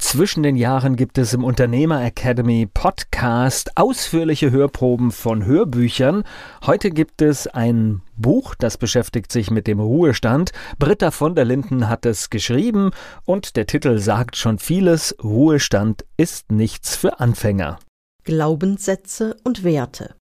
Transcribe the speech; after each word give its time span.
Zwischen 0.00 0.42
den 0.42 0.56
Jahren 0.56 0.96
gibt 0.96 1.18
es 1.18 1.34
im 1.34 1.44
Unternehmer 1.44 2.02
Academy 2.02 2.66
Podcast 2.66 3.76
ausführliche 3.76 4.50
Hörproben 4.50 5.12
von 5.12 5.44
Hörbüchern. 5.44 6.24
Heute 6.64 6.90
gibt 6.90 7.22
es 7.22 7.46
ein 7.46 8.00
Buch, 8.16 8.54
das 8.56 8.78
beschäftigt 8.78 9.30
sich 9.30 9.50
mit 9.50 9.66
dem 9.66 9.78
Ruhestand. 9.78 10.52
Britta 10.78 11.10
von 11.10 11.34
der 11.34 11.44
Linden 11.44 11.88
hat 11.88 12.06
es 12.06 12.30
geschrieben 12.30 12.90
und 13.24 13.56
der 13.56 13.66
Titel 13.66 13.98
sagt 13.98 14.36
schon 14.36 14.58
vieles. 14.58 15.14
Ruhestand 15.22 16.06
ist 16.16 16.50
nichts 16.50 16.96
für 16.96 17.20
Anfänger. 17.20 17.78
Glaubenssätze 18.24 19.36
und 19.44 19.64
Werte. 19.64 20.16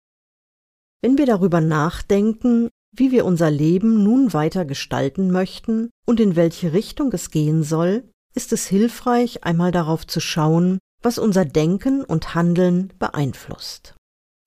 Wenn 1.02 1.18
wir 1.18 1.26
darüber 1.26 1.62
nachdenken, 1.62 2.70
wie 2.96 3.12
wir 3.12 3.26
unser 3.26 3.50
Leben 3.50 4.04
nun 4.04 4.34
weiter 4.34 4.66
gestalten 4.66 5.32
möchten 5.32 5.90
und 6.06 6.20
in 6.20 6.36
welche 6.36 6.74
Richtung 6.74 7.12
es 7.14 7.32
gehen 7.32 7.64
soll, 7.64 8.04
ist 8.40 8.54
es 8.54 8.68
hilfreich, 8.68 9.44
einmal 9.44 9.74
darauf 9.74 10.08
zu 10.08 10.22
schauen, 10.22 10.80
was 11.02 11.18
unser 11.18 11.44
Denken 11.44 12.06
und 12.06 12.36
Handeln 12.36 12.94
beeinflusst. 12.98 13.96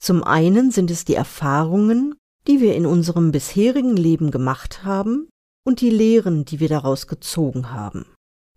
Zum 0.01 0.25
einen 0.25 0.71
sind 0.71 0.91
es 0.91 1.05
die 1.05 1.15
Erfahrungen, 1.15 2.15
die 2.47 2.63
wir 2.63 2.75
in 2.75 2.87
unserem 2.87 3.33
bisherigen 3.33 3.95
Leben 3.95 4.31
gemacht 4.31 4.83
haben 4.83 5.29
und 5.67 5.83
die 5.83 5.91
Lehren, 5.91 6.47
die 6.47 6.59
wir 6.59 6.71
daraus 6.71 7.07
gezogen 7.07 7.71
haben. 7.71 8.07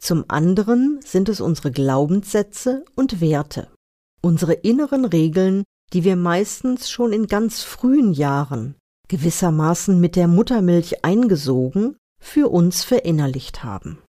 Zum 0.01 0.23
anderen 0.29 1.01
sind 1.03 1.27
es 1.27 1.41
unsere 1.41 1.71
Glaubenssätze 1.71 2.85
und 2.95 3.19
Werte, 3.19 3.67
unsere 4.21 4.53
inneren 4.53 5.03
Regeln, 5.03 5.65
die 5.91 6.05
wir 6.05 6.15
meistens 6.15 6.89
schon 6.89 7.11
in 7.11 7.27
ganz 7.27 7.61
frühen 7.61 8.13
Jahren, 8.13 8.75
gewissermaßen 9.09 9.99
mit 9.99 10.15
der 10.15 10.29
Muttermilch 10.29 11.03
eingesogen, 11.03 11.97
für 12.21 12.47
uns 12.47 12.85
verinnerlicht 12.85 13.65
haben. 13.65 13.99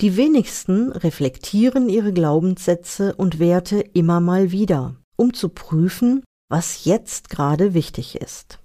Die 0.00 0.16
wenigsten 0.16 0.92
reflektieren 0.92 1.88
ihre 1.88 2.12
Glaubenssätze 2.12 3.16
und 3.16 3.40
Werte 3.40 3.80
immer 3.80 4.20
mal 4.20 4.52
wieder, 4.52 4.94
um 5.16 5.34
zu 5.34 5.48
prüfen, 5.48 6.22
was 6.48 6.84
jetzt 6.84 7.30
gerade 7.30 7.74
wichtig 7.74 8.14
ist. 8.14 8.60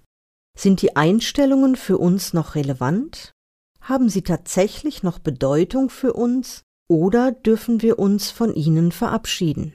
Sind 0.55 0.83
die 0.83 0.95
Einstellungen 0.95 1.75
für 1.75 1.97
uns 1.97 2.33
noch 2.33 2.53
relevant? 2.53 3.31
Haben 3.81 4.09
sie 4.09 4.21
tatsächlich 4.21 5.01
noch 5.01 5.17
Bedeutung 5.17 5.89
für 5.89 6.13
uns 6.13 6.61
oder 6.87 7.31
dürfen 7.31 7.81
wir 7.81 7.97
uns 7.97 8.29
von 8.29 8.53
ihnen 8.53 8.91
verabschieden? 8.91 9.73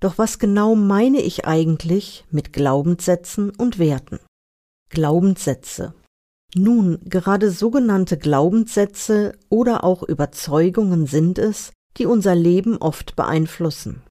Doch 0.00 0.16
was 0.16 0.38
genau 0.38 0.74
meine 0.74 1.20
ich 1.20 1.44
eigentlich 1.44 2.24
mit 2.30 2.54
Glaubenssätzen 2.54 3.50
und 3.50 3.78
Werten? 3.78 4.20
Glaubenssätze 4.88 5.94
nun, 6.56 6.98
gerade 7.04 7.50
sogenannte 7.50 8.18
Glaubenssätze 8.18 9.36
oder 9.48 9.84
auch 9.84 10.02
Überzeugungen 10.02 11.06
sind 11.06 11.38
es, 11.38 11.72
die 11.96 12.06
unser 12.06 12.34
Leben 12.34 12.76
oft 12.78 13.16
beeinflussen. 13.16 14.02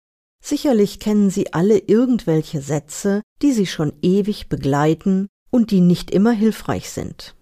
Sicherlich 0.43 0.99
kennen 0.99 1.29
Sie 1.29 1.53
alle 1.53 1.77
irgendwelche 1.77 2.61
Sätze, 2.61 3.21
die 3.41 3.51
Sie 3.53 3.65
schon 3.65 3.93
ewig 4.01 4.49
begleiten 4.49 5.27
und 5.51 5.71
die 5.71 5.79
nicht 5.79 6.11
immer 6.11 6.31
hilfreich 6.31 6.89
sind. 6.89 7.35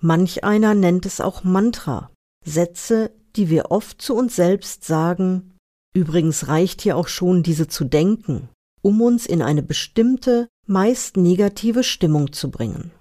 Manch 0.00 0.44
einer 0.44 0.74
nennt 0.74 1.04
es 1.04 1.20
auch 1.20 1.44
Mantra, 1.44 2.10
Sätze, 2.44 3.10
die 3.36 3.50
wir 3.50 3.70
oft 3.70 4.00
zu 4.00 4.14
uns 4.14 4.36
selbst 4.36 4.84
sagen, 4.84 5.54
übrigens 5.94 6.48
reicht 6.48 6.80
hier 6.80 6.96
auch 6.96 7.08
schon 7.08 7.42
diese 7.42 7.68
zu 7.68 7.84
denken, 7.84 8.48
um 8.80 9.02
uns 9.02 9.26
in 9.26 9.42
eine 9.42 9.62
bestimmte, 9.62 10.48
meist 10.66 11.16
negative 11.18 11.84
Stimmung 11.84 12.32
zu 12.32 12.50
bringen. 12.50 12.92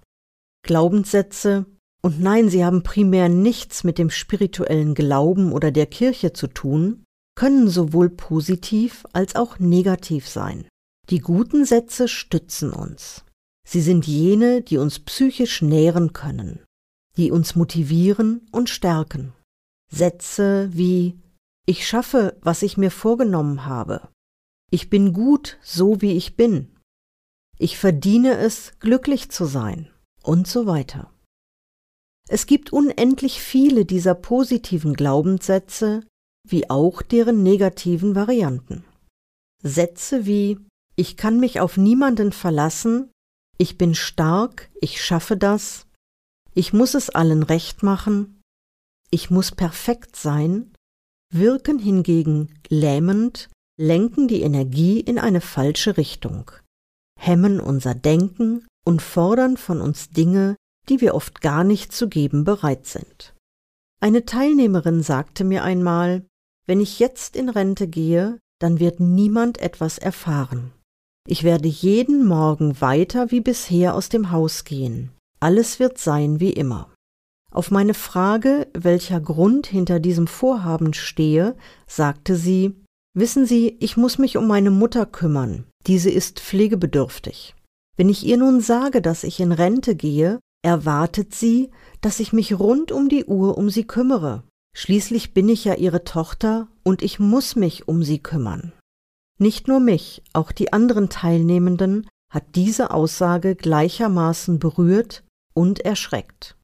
Glaubenssätze, 0.64 1.66
und 2.02 2.22
nein, 2.22 2.50
sie 2.50 2.64
haben 2.64 2.84
primär 2.84 3.28
nichts 3.28 3.84
mit 3.84 3.98
dem 3.98 4.10
spirituellen 4.10 4.94
Glauben 4.94 5.52
oder 5.52 5.72
der 5.72 5.86
Kirche 5.86 6.32
zu 6.34 6.48
tun, 6.48 7.04
können 7.36 7.70
sowohl 7.70 8.10
positiv 8.10 9.06
als 9.14 9.36
auch 9.36 9.60
negativ 9.60 10.28
sein. 10.28 10.68
Die 11.10 11.20
guten 11.20 11.66
Sätze 11.66 12.08
stützen 12.08 12.72
uns. 12.72 13.26
Sie 13.68 13.82
sind 13.82 14.08
jene, 14.08 14.62
die 14.62 14.78
uns 14.78 15.00
psychisch 15.00 15.62
nähren 15.62 16.14
können, 16.14 16.60
die 17.18 17.32
uns 17.32 17.56
motivieren 17.56 18.48
und 18.52 18.70
stärken. 18.70 19.34
Sätze 19.92 20.70
wie 20.72 21.20
Ich 21.66 21.88
schaffe, 21.88 22.38
was 22.42 22.62
ich 22.62 22.78
mir 22.78 22.92
vorgenommen 22.92 23.66
habe. 23.66 24.10
Ich 24.72 24.90
bin 24.90 25.14
gut, 25.14 25.58
so 25.62 26.02
wie 26.02 26.14
ich 26.14 26.36
bin. 26.36 26.76
Ich 27.58 27.78
verdiene 27.78 28.38
es, 28.38 28.74
glücklich 28.80 29.30
zu 29.32 29.46
sein 29.46 29.90
und 30.30 30.48
so 30.48 30.68
weiter. 30.68 31.12
Es 32.30 32.46
gibt 32.46 32.72
unendlich 32.72 33.42
viele 33.42 33.84
dieser 33.84 34.14
positiven 34.14 34.94
Glaubenssätze, 34.94 36.06
wie 36.48 36.70
auch 36.70 37.02
deren 37.02 37.42
negativen 37.42 38.14
Varianten. 38.14 38.86
Sätze 39.64 40.28
wie 40.28 40.60
Ich 40.96 41.18
kann 41.18 41.40
mich 41.40 41.60
auf 41.60 41.78
niemanden 41.78 42.32
verlassen, 42.32 43.10
ich 43.58 43.80
bin 43.80 43.96
stark, 43.96 44.70
ich 44.80 45.04
schaffe 45.04 45.36
das, 45.36 45.88
ich 46.54 46.74
muss 46.74 46.94
es 46.94 47.10
allen 47.10 47.42
recht 47.42 47.82
machen, 47.82 48.40
ich 49.10 49.32
muss 49.32 49.52
perfekt 49.52 50.16
sein, 50.16 50.72
wirken 51.34 51.80
hingegen 51.80 52.54
lähmend, 52.68 53.50
lenken 53.80 54.28
die 54.28 54.42
Energie 54.42 55.00
in 55.00 55.18
eine 55.18 55.42
falsche 55.42 55.98
Richtung, 55.98 56.52
hemmen 57.20 57.60
unser 57.60 57.96
Denken 57.96 58.68
und 58.90 59.04
fordern 59.04 59.56
von 59.56 59.82
uns 59.82 60.10
Dinge, 60.10 60.56
die 60.90 61.00
wir 61.00 61.14
oft 61.14 61.42
gar 61.42 61.64
nicht 61.64 61.94
zu 61.94 62.10
geben 62.10 62.44
bereit 62.44 62.88
sind. 62.88 63.36
Eine 64.02 64.26
Teilnehmerin 64.26 65.04
sagte 65.04 65.44
mir 65.44 65.64
einmal, 65.64 66.26
wenn 66.66 66.82
ich 66.82 66.98
jetzt 66.98 67.36
in 67.36 67.50
Rente 67.50 67.88
gehe, 67.88 68.40
dann 68.60 68.80
wird 68.80 69.00
niemand 69.00 69.60
etwas 69.60 70.00
erfahren. 70.00 70.72
Ich 71.28 71.44
werde 71.44 71.68
jeden 71.68 72.26
Morgen 72.26 72.82
weiter 72.82 73.30
wie 73.30 73.42
bisher 73.42 73.94
aus 73.94 74.10
dem 74.10 74.32
Haus 74.32 74.64
gehen. 74.64 75.12
Alles 75.40 75.80
wird 75.80 76.00
sein 76.00 76.40
wie 76.40 76.54
immer. 76.54 76.92
Auf 77.52 77.70
meine 77.70 77.94
Frage, 77.94 78.68
welcher 78.74 79.22
Grund 79.22 79.68
hinter 79.68 80.00
diesem 80.00 80.26
Vorhaben 80.26 80.96
stehe, 80.96 81.56
sagte 81.86 82.36
sie 82.36 82.76
Wissen 83.16 83.46
Sie, 83.46 83.76
ich 83.80 83.98
muss 83.98 84.18
mich 84.18 84.38
um 84.38 84.48
meine 84.48 84.72
Mutter 84.72 85.06
kümmern. 85.06 85.66
Diese 85.88 86.10
ist 86.10 86.40
pflegebedürftig. 86.40 87.56
Wenn 88.00 88.08
ich 88.08 88.26
ihr 88.26 88.38
nun 88.38 88.62
sage, 88.62 89.02
dass 89.02 89.26
ich 89.26 89.42
in 89.42 89.52
Rente 89.52 89.94
gehe, 89.94 90.40
erwartet 90.64 91.36
sie, 91.36 91.70
dass 92.00 92.22
ich 92.22 92.32
mich 92.32 92.58
rund 92.58 92.94
um 92.94 93.10
die 93.10 93.26
Uhr 93.26 93.58
um 93.58 93.70
sie 93.70 93.84
kümmere. 93.84 94.44
Schließlich 94.74 95.34
bin 95.34 95.50
ich 95.50 95.66
ja 95.66 95.74
ihre 95.74 96.06
Tochter 96.06 96.70
und 96.84 97.02
ich 97.02 97.20
muss 97.20 97.58
mich 97.58 97.90
um 97.90 98.02
sie 98.02 98.20
kümmern. 98.20 98.72
Nicht 99.38 99.68
nur 99.68 99.82
mich, 99.82 100.24
auch 100.32 100.54
die 100.54 100.72
anderen 100.72 101.10
Teilnehmenden 101.10 102.08
hat 102.32 102.46
diese 102.56 102.92
Aussage 102.92 103.56
gleichermaßen 103.56 104.60
berührt 104.60 105.26
und 105.54 105.82
erschreckt. 105.82 106.56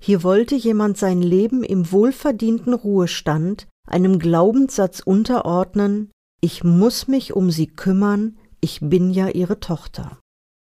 Hier 0.00 0.24
wollte 0.24 0.56
jemand 0.56 0.98
sein 0.98 1.22
Leben 1.22 1.62
im 1.62 1.92
wohlverdienten 1.92 2.74
Ruhestand 2.74 3.68
einem 3.86 4.18
Glaubenssatz 4.18 4.98
unterordnen, 4.98 6.10
ich 6.40 6.64
muss 6.64 7.06
mich 7.06 7.34
um 7.34 7.52
sie 7.52 7.68
kümmern, 7.68 8.36
ich 8.60 8.80
bin 8.80 9.12
ja 9.12 9.28
ihre 9.28 9.60
Tochter. 9.60 10.18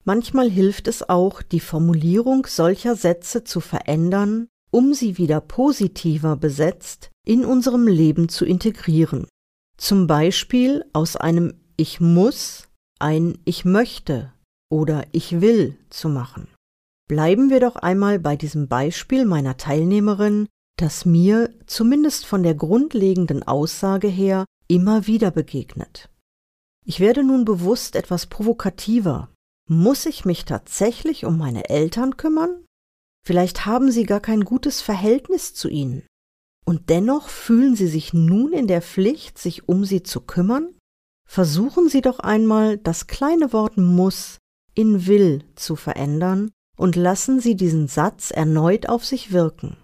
Manchmal 0.08 0.48
hilft 0.48 0.88
es 0.88 1.06
auch, 1.06 1.42
die 1.42 1.60
Formulierung 1.60 2.46
solcher 2.46 2.96
Sätze 2.96 3.44
zu 3.44 3.60
verändern, 3.60 4.48
um 4.70 4.94
sie 4.94 5.18
wieder 5.18 5.42
positiver 5.42 6.34
besetzt 6.34 7.10
in 7.26 7.44
unserem 7.44 7.86
Leben 7.86 8.30
zu 8.30 8.46
integrieren. 8.46 9.26
Zum 9.76 10.06
Beispiel 10.06 10.82
aus 10.94 11.16
einem 11.16 11.52
Ich 11.76 12.00
muss 12.00 12.68
ein 12.98 13.36
Ich 13.44 13.66
möchte 13.66 14.32
oder 14.70 15.04
Ich 15.12 15.42
will 15.42 15.76
zu 15.90 16.08
machen. 16.08 16.48
Bleiben 17.06 17.50
wir 17.50 17.60
doch 17.60 17.76
einmal 17.76 18.18
bei 18.18 18.34
diesem 18.34 18.66
Beispiel 18.66 19.26
meiner 19.26 19.58
Teilnehmerin, 19.58 20.46
das 20.78 21.04
mir 21.04 21.50
zumindest 21.66 22.24
von 22.24 22.42
der 22.42 22.54
grundlegenden 22.54 23.42
Aussage 23.42 24.08
her 24.08 24.46
immer 24.68 25.06
wieder 25.06 25.30
begegnet. 25.30 26.08
Ich 26.86 26.98
werde 26.98 27.22
nun 27.24 27.44
bewusst 27.44 27.94
etwas 27.94 28.24
provokativer 28.24 29.28
Muss 29.68 30.06
ich 30.06 30.24
mich 30.24 30.46
tatsächlich 30.46 31.26
um 31.26 31.36
meine 31.36 31.68
Eltern 31.68 32.16
kümmern? 32.16 32.64
Vielleicht 33.26 33.66
haben 33.66 33.90
sie 33.90 34.04
gar 34.04 34.20
kein 34.20 34.44
gutes 34.44 34.80
Verhältnis 34.80 35.52
zu 35.52 35.68
ihnen. 35.68 36.06
Und 36.64 36.88
dennoch 36.88 37.28
fühlen 37.28 37.76
sie 37.76 37.86
sich 37.86 38.14
nun 38.14 38.52
in 38.52 38.66
der 38.66 38.80
Pflicht, 38.82 39.38
sich 39.38 39.68
um 39.68 39.84
sie 39.84 40.02
zu 40.02 40.22
kümmern? 40.22 40.74
Versuchen 41.28 41.90
Sie 41.90 42.00
doch 42.00 42.20
einmal, 42.20 42.78
das 42.78 43.06
kleine 43.06 43.52
Wort 43.52 43.76
muss 43.76 44.38
in 44.74 45.06
will 45.06 45.44
zu 45.56 45.76
verändern 45.76 46.50
und 46.78 46.96
lassen 46.96 47.40
Sie 47.40 47.54
diesen 47.54 47.86
Satz 47.86 48.30
erneut 48.30 48.88
auf 48.88 49.04
sich 49.04 49.30
wirken. 49.30 49.76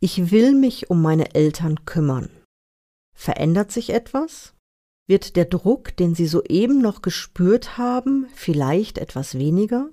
Ich 0.00 0.30
will 0.30 0.52
mich 0.52 0.90
um 0.90 1.00
meine 1.00 1.34
Eltern 1.34 1.86
kümmern. 1.86 2.28
Verändert 3.16 3.72
sich 3.72 3.90
etwas? 3.90 4.52
Wird 5.12 5.36
der 5.36 5.44
Druck, 5.44 5.94
den 5.98 6.14
Sie 6.14 6.26
soeben 6.26 6.80
noch 6.80 7.02
gespürt 7.02 7.76
haben, 7.76 8.28
vielleicht 8.34 8.96
etwas 8.96 9.36
weniger? 9.36 9.90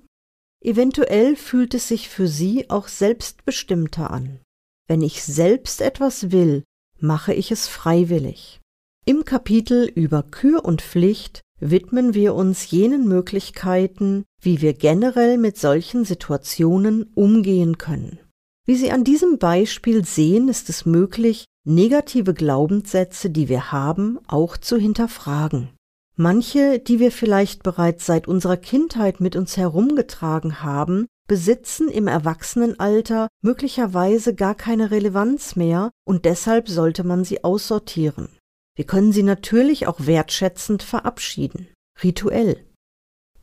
Eventuell 0.64 1.36
fühlt 1.36 1.74
es 1.74 1.88
sich 1.88 2.08
für 2.08 2.26
Sie 2.26 2.70
auch 2.70 2.88
selbstbestimmter 2.88 4.10
an. 4.10 4.40
Wenn 4.88 5.02
ich 5.02 5.22
selbst 5.22 5.82
etwas 5.82 6.32
will, 6.32 6.64
mache 7.00 7.34
ich 7.34 7.52
es 7.52 7.68
freiwillig. 7.68 8.60
Im 9.04 9.26
Kapitel 9.26 9.92
über 9.94 10.22
Kür 10.22 10.64
und 10.64 10.80
Pflicht 10.80 11.42
widmen 11.60 12.14
wir 12.14 12.34
uns 12.34 12.70
jenen 12.70 13.06
Möglichkeiten, 13.06 14.24
wie 14.40 14.62
wir 14.62 14.72
generell 14.72 15.36
mit 15.36 15.58
solchen 15.58 16.06
Situationen 16.06 17.10
umgehen 17.14 17.76
können. 17.76 18.20
Wie 18.66 18.76
Sie 18.76 18.90
an 18.90 19.04
diesem 19.04 19.38
Beispiel 19.38 20.04
sehen, 20.04 20.48
ist 20.48 20.68
es 20.68 20.86
möglich, 20.86 21.46
negative 21.64 22.34
Glaubenssätze, 22.34 23.30
die 23.30 23.48
wir 23.48 23.72
haben, 23.72 24.18
auch 24.26 24.56
zu 24.56 24.76
hinterfragen. 24.76 25.70
Manche, 26.16 26.78
die 26.78 26.98
wir 26.98 27.12
vielleicht 27.12 27.62
bereits 27.62 28.04
seit 28.06 28.28
unserer 28.28 28.58
Kindheit 28.58 29.20
mit 29.20 29.36
uns 29.36 29.56
herumgetragen 29.56 30.62
haben, 30.62 31.06
besitzen 31.26 31.88
im 31.88 32.08
Erwachsenenalter 32.08 33.28
möglicherweise 33.40 34.34
gar 34.34 34.54
keine 34.54 34.90
Relevanz 34.90 35.56
mehr 35.56 35.90
und 36.04 36.24
deshalb 36.24 36.68
sollte 36.68 37.04
man 37.04 37.24
sie 37.24 37.44
aussortieren. 37.44 38.28
Wir 38.76 38.84
können 38.84 39.12
sie 39.12 39.22
natürlich 39.22 39.86
auch 39.86 40.06
wertschätzend 40.06 40.82
verabschieden. 40.82 41.68
Rituell. 42.02 42.66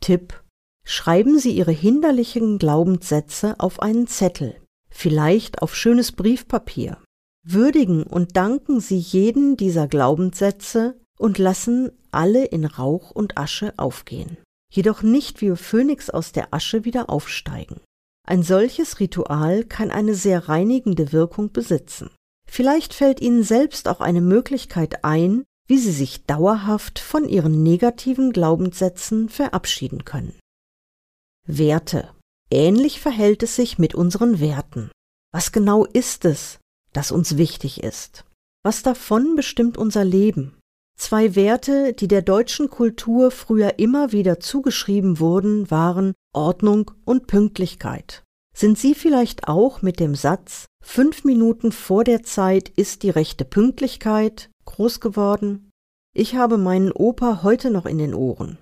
Tipp. 0.00 0.42
Schreiben 0.84 1.38
Sie 1.38 1.50
Ihre 1.50 1.72
hinderlichen 1.72 2.58
Glaubenssätze 2.58 3.56
auf 3.58 3.80
einen 3.80 4.06
Zettel, 4.06 4.56
vielleicht 4.98 5.62
auf 5.62 5.76
schönes 5.76 6.10
Briefpapier. 6.10 6.98
Würdigen 7.46 8.02
und 8.02 8.36
danken 8.36 8.80
Sie 8.80 8.98
jeden 8.98 9.56
dieser 9.56 9.86
Glaubenssätze 9.86 11.00
und 11.18 11.38
lassen 11.38 11.92
alle 12.10 12.44
in 12.44 12.64
Rauch 12.64 13.12
und 13.12 13.38
Asche 13.38 13.72
aufgehen, 13.76 14.38
jedoch 14.72 15.02
nicht 15.02 15.40
wie 15.40 15.54
Phönix 15.54 16.10
aus 16.10 16.32
der 16.32 16.52
Asche 16.52 16.84
wieder 16.84 17.10
aufsteigen. 17.10 17.80
Ein 18.26 18.42
solches 18.42 18.98
Ritual 18.98 19.64
kann 19.64 19.90
eine 19.90 20.14
sehr 20.14 20.48
reinigende 20.48 21.12
Wirkung 21.12 21.52
besitzen. 21.52 22.10
Vielleicht 22.50 22.92
fällt 22.92 23.20
Ihnen 23.20 23.44
selbst 23.44 23.88
auch 23.88 24.00
eine 24.00 24.20
Möglichkeit 24.20 25.04
ein, 25.04 25.44
wie 25.68 25.78
Sie 25.78 25.92
sich 25.92 26.24
dauerhaft 26.26 26.98
von 26.98 27.28
Ihren 27.28 27.62
negativen 27.62 28.32
Glaubenssätzen 28.32 29.28
verabschieden 29.28 30.04
können. 30.04 30.34
Werte. 31.46 32.10
Ähnlich 32.50 33.00
verhält 33.00 33.42
es 33.42 33.56
sich 33.56 33.78
mit 33.78 33.94
unseren 33.94 34.40
Werten. 34.40 34.90
Was 35.32 35.52
genau 35.52 35.84
ist 35.84 36.24
es, 36.24 36.58
das 36.92 37.12
uns 37.12 37.36
wichtig 37.36 37.82
ist? 37.82 38.24
Was 38.64 38.82
davon 38.82 39.36
bestimmt 39.36 39.76
unser 39.76 40.04
Leben? 40.04 40.58
Zwei 40.98 41.36
Werte, 41.36 41.92
die 41.92 42.08
der 42.08 42.22
deutschen 42.22 42.70
Kultur 42.70 43.30
früher 43.30 43.78
immer 43.78 44.12
wieder 44.12 44.40
zugeschrieben 44.40 45.20
wurden, 45.20 45.70
waren 45.70 46.14
Ordnung 46.34 46.90
und 47.04 47.26
Pünktlichkeit. 47.26 48.24
Sind 48.54 48.78
Sie 48.78 48.94
vielleicht 48.94 49.46
auch 49.46 49.82
mit 49.82 50.00
dem 50.00 50.14
Satz 50.14 50.66
Fünf 50.82 51.22
Minuten 51.22 51.70
vor 51.70 52.02
der 52.02 52.22
Zeit 52.22 52.70
ist 52.70 53.02
die 53.02 53.10
rechte 53.10 53.44
Pünktlichkeit 53.44 54.50
groß 54.64 55.00
geworden? 55.00 55.70
Ich 56.14 56.34
habe 56.34 56.58
meinen 56.58 56.90
Opa 56.90 57.42
heute 57.42 57.70
noch 57.70 57.86
in 57.86 57.98
den 57.98 58.14
Ohren. 58.14 58.58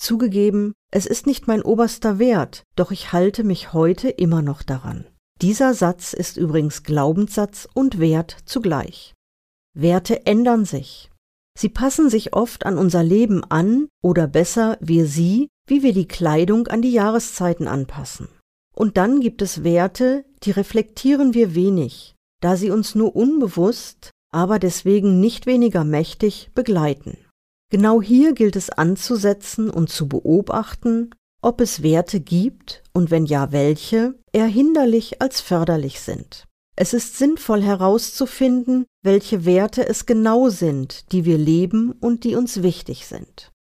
Zugegeben, 0.00 0.72
es 0.90 1.04
ist 1.04 1.26
nicht 1.26 1.46
mein 1.46 1.60
oberster 1.60 2.18
Wert, 2.18 2.64
doch 2.74 2.90
ich 2.90 3.12
halte 3.12 3.44
mich 3.44 3.74
heute 3.74 4.08
immer 4.08 4.40
noch 4.40 4.62
daran. 4.62 5.04
Dieser 5.42 5.74
Satz 5.74 6.14
ist 6.14 6.38
übrigens 6.38 6.84
Glaubenssatz 6.84 7.68
und 7.74 8.00
Wert 8.00 8.34
zugleich. 8.46 9.12
Werte 9.76 10.24
ändern 10.24 10.64
sich. 10.64 11.10
Sie 11.58 11.68
passen 11.68 12.08
sich 12.08 12.32
oft 12.32 12.64
an 12.64 12.78
unser 12.78 13.02
Leben 13.02 13.44
an 13.44 13.88
oder 14.02 14.26
besser 14.26 14.78
wir 14.80 15.04
sie, 15.04 15.48
wie 15.66 15.82
wir 15.82 15.92
die 15.92 16.08
Kleidung 16.08 16.66
an 16.68 16.80
die 16.80 16.92
Jahreszeiten 16.92 17.68
anpassen. 17.68 18.28
Und 18.74 18.96
dann 18.96 19.20
gibt 19.20 19.42
es 19.42 19.64
Werte, 19.64 20.24
die 20.44 20.50
reflektieren 20.50 21.34
wir 21.34 21.54
wenig, 21.54 22.14
da 22.40 22.56
sie 22.56 22.70
uns 22.70 22.94
nur 22.94 23.14
unbewusst, 23.14 24.12
aber 24.32 24.58
deswegen 24.58 25.20
nicht 25.20 25.44
weniger 25.44 25.84
mächtig 25.84 26.50
begleiten. 26.54 27.18
Genau 27.70 28.02
hier 28.02 28.34
gilt 28.34 28.56
es 28.56 28.68
anzusetzen 28.70 29.70
und 29.70 29.90
zu 29.90 30.08
beobachten, 30.08 31.10
ob 31.40 31.60
es 31.60 31.82
Werte 31.82 32.20
gibt 32.20 32.82
und 32.92 33.10
wenn 33.10 33.24
ja 33.24 33.52
welche, 33.52 34.18
eher 34.32 34.46
hinderlich 34.46 35.22
als 35.22 35.40
förderlich 35.40 36.00
sind. 36.00 36.46
Es 36.76 36.92
ist 36.92 37.16
sinnvoll 37.16 37.62
herauszufinden, 37.62 38.86
welche 39.02 39.44
Werte 39.44 39.88
es 39.88 40.06
genau 40.06 40.48
sind, 40.48 41.12
die 41.12 41.24
wir 41.24 41.38
leben 41.38 41.92
und 41.92 42.24
die 42.24 42.34
uns 42.34 42.62
wichtig 42.62 43.06
sind. 43.06 43.52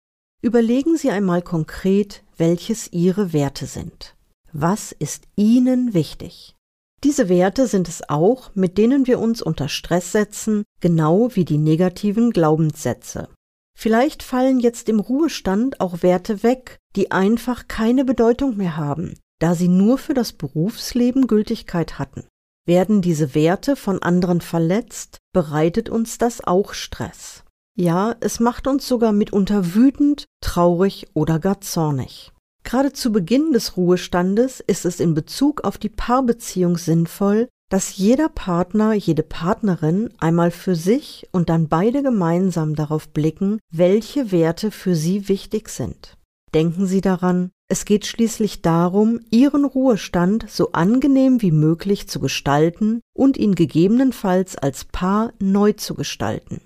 Überlegen 0.42 0.98
Sie 0.98 1.12
einmal 1.12 1.42
konkret, 1.42 2.24
welches 2.38 2.92
Ihre 2.92 3.34
Werte 3.34 3.66
sind. 3.66 4.16
Was 4.54 4.92
ist 4.92 5.26
Ihnen 5.36 5.94
wichtig? 5.94 6.56
Diese 7.04 7.30
Werte 7.30 7.68
sind 7.68 7.88
es 7.88 8.10
auch, 8.10 8.56
mit 8.56 8.78
denen 8.78 9.06
wir 9.06 9.20
uns 9.20 9.42
unter 9.42 9.70
Stress 9.70 10.12
setzen, 10.12 10.64
genau 10.82 11.30
wie 11.36 11.46
die 11.46 11.58
negativen 11.58 12.32
Glaubenssätze. 12.32 13.30
Vielleicht 13.82 14.24
fallen 14.24 14.60
jetzt 14.60 14.90
im 14.90 15.00
Ruhestand 15.00 15.80
auch 15.80 16.04
Werte 16.04 16.44
weg, 16.44 16.80
die 16.98 17.12
einfach 17.12 17.70
keine 17.70 18.04
Bedeutung 18.04 18.58
mehr 18.58 18.76
haben, 18.76 19.14
da 19.40 19.56
sie 19.56 19.70
nur 19.70 19.98
für 19.98 20.14
das 20.14 20.34
Berufsleben 20.34 21.28
Gültigkeit 21.28 21.98
hatten. 21.98 22.28
Werden 22.68 23.02
diese 23.02 23.34
Werte 23.36 23.78
von 23.78 24.02
anderen 24.04 24.42
verletzt, 24.42 25.20
bereitet 25.32 25.88
uns 25.88 26.18
das 26.18 26.44
auch 26.44 26.74
Stress. 26.74 27.46
Ja, 27.78 28.18
es 28.20 28.42
macht 28.42 28.68
uns 28.68 28.86
sogar 28.86 29.14
mitunter 29.14 29.74
wütend, 29.74 30.26
traurig 30.44 31.08
oder 31.14 31.40
gar 31.40 31.62
zornig. 31.62 32.34
Gerade 32.66 32.92
zu 32.92 33.14
Beginn 33.14 33.54
des 33.54 33.78
Ruhestandes 33.78 34.60
ist 34.60 34.84
es 34.84 35.00
in 35.00 35.14
Bezug 35.14 35.64
auf 35.64 35.78
die 35.78 35.88
Paarbeziehung 35.88 36.78
sinnvoll, 36.78 37.48
dass 37.70 37.96
jeder 37.98 38.30
Partner, 38.30 38.94
jede 38.94 39.24
Partnerin 39.24 40.10
einmal 40.18 40.52
für 40.52 40.76
sich 40.76 41.28
und 41.32 41.50
dann 41.50 41.68
beide 41.68 42.04
gemeinsam 42.04 42.76
darauf 42.76 43.10
blicken, 43.10 43.60
welche 43.72 44.32
Werte 44.32 44.72
für 44.72 44.96
sie 44.96 45.30
wichtig 45.30 45.70
sind. 45.70 46.18
Denken 46.54 46.88
Sie 46.88 47.02
daran, 47.02 47.52
es 47.72 47.86
geht 47.86 48.08
schließlich 48.08 48.64
darum, 48.64 49.20
Ihren 49.30 49.66
Ruhestand 49.66 50.50
so 50.50 50.72
angenehm 50.72 51.44
wie 51.44 51.52
möglich 51.52 52.10
zu 52.10 52.20
gestalten 52.20 53.02
und 53.16 53.38
ihn 53.38 53.54
gegebenenfalls 53.54 54.56
als 54.56 54.86
Paar 54.86 55.34
neu 55.40 55.74
zu 55.74 55.94
gestalten. 55.94 56.62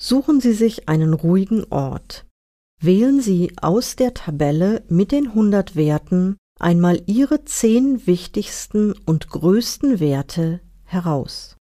Suchen 0.00 0.40
Sie 0.40 0.54
sich 0.54 0.88
einen 0.88 1.12
ruhigen 1.12 1.66
Ort. 1.68 2.24
Wählen 2.80 3.20
Sie 3.20 3.52
aus 3.60 3.96
der 3.96 4.14
Tabelle 4.14 4.82
mit 4.88 5.12
den 5.12 5.26
100 5.26 5.76
Werten 5.76 6.38
einmal 6.58 7.02
Ihre 7.04 7.44
zehn 7.44 8.06
wichtigsten 8.06 8.94
und 9.04 9.28
größten 9.28 10.00
Werte 10.00 10.62
heraus. 10.84 11.58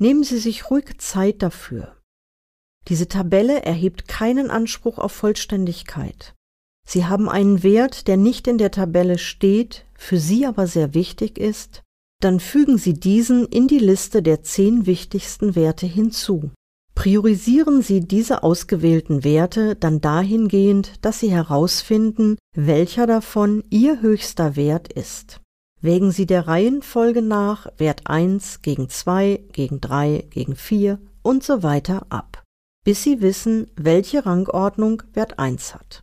Nehmen 0.00 0.24
Sie 0.24 0.38
sich 0.38 0.70
ruhig 0.70 0.96
Zeit 0.96 1.42
dafür. 1.42 1.98
Diese 2.88 3.08
Tabelle 3.08 3.62
erhebt 3.62 4.08
keinen 4.08 4.50
Anspruch 4.50 4.96
auf 4.96 5.12
Vollständigkeit. 5.12 6.34
Sie 6.86 7.04
haben 7.04 7.28
einen 7.28 7.62
Wert, 7.62 8.08
der 8.08 8.16
nicht 8.16 8.46
in 8.48 8.56
der 8.56 8.70
Tabelle 8.70 9.18
steht, 9.18 9.84
für 9.98 10.16
Sie 10.16 10.46
aber 10.46 10.66
sehr 10.66 10.94
wichtig 10.94 11.36
ist, 11.36 11.82
dann 12.20 12.40
fügen 12.40 12.78
Sie 12.78 12.94
diesen 12.94 13.46
in 13.46 13.68
die 13.68 13.78
Liste 13.78 14.22
der 14.22 14.42
zehn 14.42 14.86
wichtigsten 14.86 15.54
Werte 15.54 15.86
hinzu. 15.86 16.50
Priorisieren 16.94 17.80
Sie 17.80 18.00
diese 18.00 18.42
ausgewählten 18.42 19.22
Werte 19.22 19.76
dann 19.76 20.00
dahingehend, 20.00 21.04
dass 21.04 21.20
Sie 21.20 21.30
herausfinden, 21.30 22.36
welcher 22.56 23.06
davon 23.06 23.62
Ihr 23.70 24.00
höchster 24.00 24.56
Wert 24.56 24.92
ist. 24.92 25.40
Wägen 25.80 26.10
Sie 26.10 26.26
der 26.26 26.48
Reihenfolge 26.48 27.22
nach 27.22 27.68
Wert 27.76 28.08
1 28.08 28.62
gegen 28.62 28.88
2, 28.88 29.44
gegen 29.52 29.80
3, 29.80 30.26
gegen 30.28 30.56
4 30.56 30.98
und 31.22 31.44
so 31.44 31.62
weiter 31.62 32.06
ab, 32.08 32.42
bis 32.84 33.04
Sie 33.04 33.20
wissen, 33.20 33.70
welche 33.76 34.26
Rangordnung 34.26 35.04
Wert 35.12 35.38
1 35.38 35.76
hat. 35.76 36.02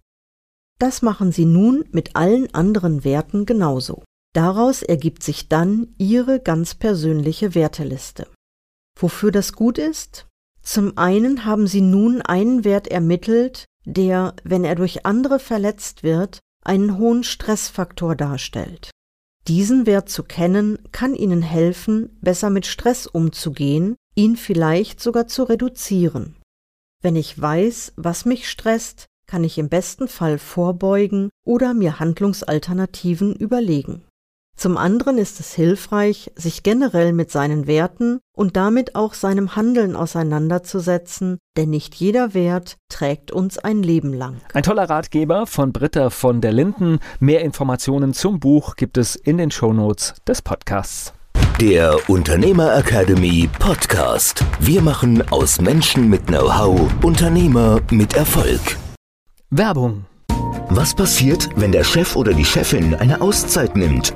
Das 0.79 1.01
machen 1.01 1.33
Sie 1.33 1.45
nun 1.45 1.83
mit 1.91 2.15
allen 2.15 2.53
anderen 2.53 3.03
Werten 3.03 3.45
genauso. 3.45 4.03
Daraus 4.35 4.83
ergibt 4.83 5.23
sich 5.23 5.47
dann 5.47 5.95
Ihre 5.97 6.41
ganz 6.41 6.75
persönliche 6.75 7.55
Werteliste. 7.55 8.27
Wofür 8.99 9.31
das 9.31 9.53
gut 9.53 9.77
ist? 9.77 10.27
Zum 10.61 10.97
einen 10.97 11.45
haben 11.45 11.67
Sie 11.67 11.79
nun 11.79 12.21
einen 12.21 12.65
Wert 12.65 12.89
ermittelt, 12.89 13.63
der, 13.85 14.35
wenn 14.43 14.65
er 14.65 14.75
durch 14.75 15.05
andere 15.05 15.39
verletzt 15.39 16.03
wird, 16.03 16.39
einen 16.65 16.97
hohen 16.97 17.23
Stressfaktor 17.23 18.17
darstellt. 18.17 18.91
Diesen 19.47 19.85
Wert 19.85 20.09
zu 20.09 20.23
kennen, 20.23 20.79
kann 20.91 21.15
Ihnen 21.15 21.41
helfen, 21.41 22.17
besser 22.19 22.49
mit 22.49 22.65
Stress 22.65 23.07
umzugehen, 23.07 23.95
ihn 24.15 24.35
vielleicht 24.35 24.99
sogar 24.99 25.27
zu 25.27 25.43
reduzieren. 25.43 26.35
Wenn 27.01 27.15
ich 27.15 27.39
weiß, 27.39 27.93
was 27.95 28.25
mich 28.25 28.49
stresst, 28.49 29.05
kann 29.27 29.45
ich 29.45 29.57
im 29.57 29.69
besten 29.69 30.09
Fall 30.09 30.39
vorbeugen 30.39 31.29
oder 31.45 31.73
mir 31.73 31.99
Handlungsalternativen 31.99 33.33
überlegen. 33.33 34.03
Zum 34.55 34.77
anderen 34.77 35.17
ist 35.17 35.39
es 35.41 35.53
hilfreich, 35.53 36.31
sich 36.35 36.63
generell 36.63 37.11
mit 37.11 37.29
seinen 37.29 37.67
Werten 37.67 38.19
und 38.33 38.55
damit 38.55 38.95
auch 38.95 39.13
seinem 39.13 39.55
Handeln 39.55 39.95
auseinanderzusetzen, 39.95 41.39
denn 41.57 41.69
nicht 41.69 41.93
jeder 41.95 42.33
Wert 42.33 42.77
trägt 42.89 43.31
uns 43.31 43.57
ein 43.57 43.83
Leben 43.83 44.13
lang. 44.13 44.37
Ein 44.53 44.63
toller 44.63 44.89
Ratgeber 44.89 45.45
von 45.45 45.73
Britta 45.73 46.09
von 46.09 46.39
der 46.39 46.53
Linden. 46.53 46.99
Mehr 47.19 47.41
Informationen 47.41 48.13
zum 48.13 48.39
Buch 48.39 48.77
gibt 48.77 48.97
es 48.97 49.15
in 49.15 49.37
den 49.37 49.51
Shownotes 49.51 50.13
des 50.25 50.41
Podcasts. 50.41 51.13
Der 51.59 51.97
Unternehmer 52.09 52.75
Academy 52.77 53.49
Podcast. 53.59 54.43
Wir 54.59 54.81
machen 54.81 55.21
aus 55.31 55.59
Menschen 55.59 56.09
mit 56.09 56.27
Know-how 56.27 56.89
Unternehmer 57.03 57.81
mit 57.91 58.15
Erfolg. 58.15 58.77
Werbung. 59.49 60.05
Was 60.69 60.95
passiert, 60.95 61.49
wenn 61.55 61.71
der 61.71 61.83
Chef 61.83 62.15
oder 62.15 62.33
die 62.33 62.43
Chefin 62.43 62.95
eine 62.95 63.21
Auszeit 63.21 63.75
nimmt? 63.75 64.15